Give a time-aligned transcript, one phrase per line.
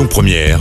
[0.00, 0.60] Lyon Première,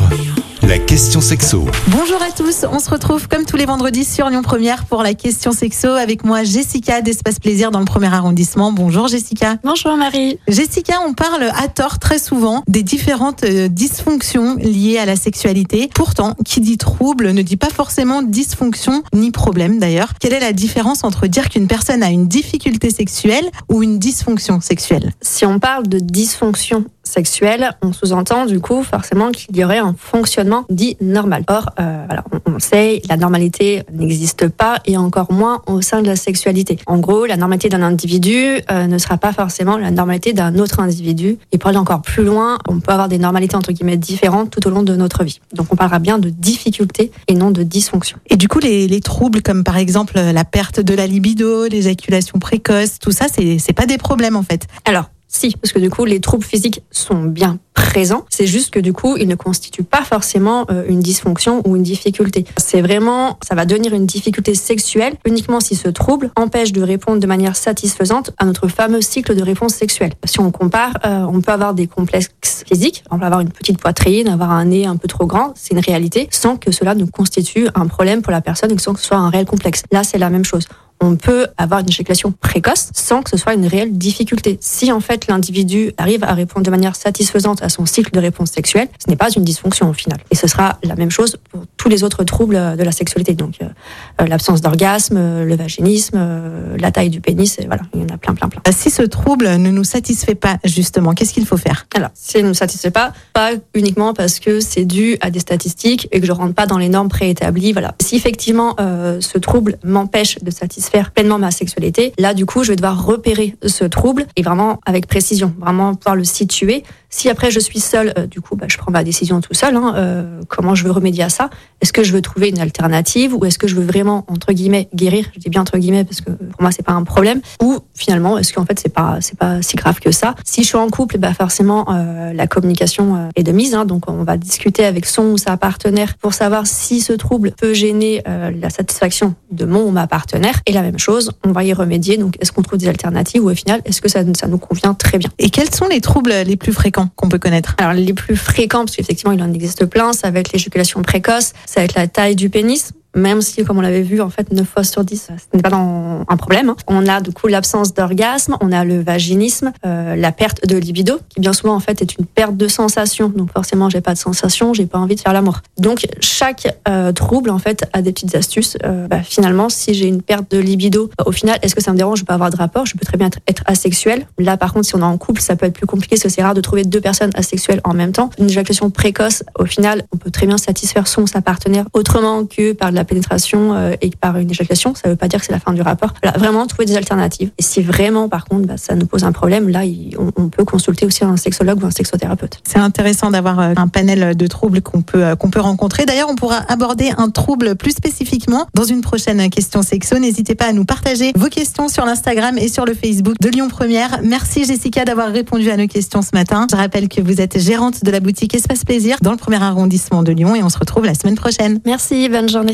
[0.68, 1.66] la question sexo.
[1.88, 5.13] Bonjour à tous, on se retrouve comme tous les vendredis sur Lyon Première pour la
[5.13, 8.73] question sexo avec moi Jessica d'Espace Plaisir dans le premier arrondissement.
[8.73, 9.55] Bonjour Jessica.
[9.63, 10.39] Bonjour Marie.
[10.49, 15.90] Jessica, on parle à tort très souvent des différentes euh, dysfonctions liées à la sexualité.
[15.96, 20.16] Pourtant, qui dit trouble ne dit pas forcément dysfonction ni problème d'ailleurs.
[20.20, 24.60] Quelle est la différence entre dire qu'une personne a une difficulté sexuelle ou une dysfonction
[24.60, 25.14] sexuelle?
[25.21, 29.96] Si on parle de dysfonction sexuelle, on sous-entend du coup forcément qu'il y aurait un
[29.98, 31.43] fonctionnement dit normal.
[31.47, 36.02] Or, euh, voilà, on, on sait, la normalité n'existe pas et encore moins au sein
[36.02, 36.77] de la sexualité.
[36.85, 40.80] En gros, la normalité d'un individu euh, ne sera pas forcément la normalité d'un autre
[40.80, 41.38] individu.
[41.52, 44.66] Et pour aller encore plus loin, on peut avoir des normalités entre guillemets différentes tout
[44.67, 45.39] au long de notre vie.
[45.53, 48.17] Donc on parlera bien de difficulté et non de dysfonction.
[48.30, 52.39] Et du coup, les, les troubles comme par exemple la perte de la libido, l'éjaculation
[52.39, 54.67] précoce, tout ça, c'est pas des problèmes en fait.
[54.85, 58.25] Alors, si, parce que du coup, les troubles physiques sont bien présents.
[58.29, 61.83] C'est juste que du coup, ils ne constituent pas forcément euh, une dysfonction ou une
[61.83, 62.45] difficulté.
[62.57, 67.19] C'est vraiment, ça va devenir une difficulté sexuelle uniquement si ce trouble empêche de répondre
[67.19, 70.13] de manière satisfaisante à notre fameux cycle de réponse sexuelle.
[70.25, 72.31] Si on compare, euh, on peut avoir des complexes
[72.66, 75.73] physiques, on peut avoir une petite poitrine, avoir un nez un peu trop grand, c'est
[75.73, 79.00] une réalité, sans que cela ne constitue un problème pour la personne et sans que
[79.00, 79.83] ce soit un réel complexe.
[79.91, 80.67] Là, c'est la même chose
[81.00, 84.58] on peut avoir une éjaculation précoce sans que ce soit une réelle difficulté.
[84.61, 88.52] Si en fait l'individu arrive à répondre de manière satisfaisante à son cycle de réponse
[88.52, 90.19] sexuelle, ce n'est pas une dysfonction au final.
[90.31, 93.33] Et ce sera la même chose pour tous les autres troubles de la sexualité.
[93.33, 98.02] Donc euh, l'absence d'orgasme, euh, le vaginisme, euh, la taille du pénis, et voilà, il
[98.02, 98.61] y en a plein, plein, plein.
[98.72, 101.88] Si ce trouble ne nous satisfait pas justement, qu'est-ce qu'il faut faire?
[101.95, 105.39] Alors, si elle ne me satisfait pas, pas uniquement parce que c'est dû à des
[105.39, 107.72] statistiques et que je rentre pas dans les normes préétablies.
[107.72, 107.95] Voilà.
[108.02, 112.69] Si effectivement euh, ce trouble m'empêche de satisfaire pleinement ma sexualité, là du coup je
[112.69, 116.83] vais devoir repérer ce trouble et vraiment avec précision, vraiment pouvoir le situer.
[117.09, 119.75] Si après je suis seule, euh, du coup bah, je prends ma décision tout seul.
[119.75, 121.49] Hein, euh, comment je veux remédier à ça?
[121.81, 124.89] Est-ce que je veux trouver une alternative ou est-ce que je veux vraiment entre guillemets
[124.93, 125.25] guérir?
[125.33, 127.41] Je dis bien entre guillemets parce que pour moi c'est pas un problème.
[127.63, 130.35] Ou finalement est-ce qu'en fait c'est pas c'est pas si grave que ça?
[130.45, 133.73] Si je suis en couple, bah forcément euh, la communication euh, est de mise.
[133.73, 137.51] Hein, donc on va discuter avec son ou sa partenaire pour savoir si ce trouble
[137.57, 140.61] peut gêner euh, la satisfaction de mon ou ma partenaire.
[140.66, 142.17] Et la même chose, on va y remédier.
[142.17, 144.94] Donc est-ce qu'on trouve des alternatives ou au final est-ce que ça, ça nous convient
[144.94, 145.29] très bien?
[145.39, 146.98] Et quels sont les troubles les plus fréquents?
[147.15, 147.75] Qu'on peut connaître.
[147.77, 151.53] Alors les plus fréquents, parce qu'effectivement il en existe plein, ça va être l'éjaculation précoce,
[151.65, 154.68] ça va la taille du pénis, même si, comme on l'avait vu, en fait, 9
[154.68, 156.74] fois sur 10, ce n'est pas dans un problème.
[156.88, 161.20] On a du coup l'absence d'orgasme, on a le vaginisme, euh, la perte de libido,
[161.30, 163.30] qui bien souvent, en fait, est une perte de sensation.
[163.30, 165.62] Donc forcément, j'ai pas de sensation, j'ai pas envie de faire l'amour.
[165.78, 168.78] Donc chaque euh, trouble, en fait, a des petites astuces.
[168.84, 171.97] Euh, bah, finalement, si j'ai une perte de libido, au final, est-ce que ça me
[171.97, 172.22] dérange?
[172.22, 174.26] De pas avoir de rapport Je peux très bien être, asexuel.
[174.38, 176.30] Là, par contre, si on est en couple, ça peut être plus compliqué, parce que
[176.30, 178.30] c'est rare de trouver deux personnes asexuelles en même temps.
[178.40, 182.74] Une éjaculation précoce, au final, on peut très bien satisfaire son sa partenaire autrement que
[182.74, 184.93] par de la pénétration euh, et par une éjaculation.
[184.95, 186.13] Ça veut pas dire que c'est la fin du rapport.
[186.21, 187.49] Voilà, vraiment trouver des alternatives.
[187.57, 190.49] Et si vraiment, par contre, bah, ça nous pose un problème, là, il- on, on
[190.49, 192.59] peut consulter aussi un sexologue ou un sexothérapeute.
[192.67, 196.05] C'est intéressant d'avoir euh, un panel de troubles qu'on peut euh, qu'on peut rencontrer.
[196.05, 200.17] D'ailleurs, on pourra aborder un trouble plus spécifiquement dans une prochaine question sexo.
[200.19, 203.67] N'hésitez pas à nous partager vos questions sur l'Instagram et sur le Facebook de Lyon
[203.69, 204.19] Première.
[204.23, 206.67] Merci Jessica d'avoir répondu à nos questions ce matin.
[206.69, 210.23] Je rappelle que vous êtes gérante de la boutique Espace Plaisir dans le premier arrondissement
[210.23, 211.79] de Lyon et on se retrouve la semaine prochaine.
[211.85, 212.73] Merci, bonne journée.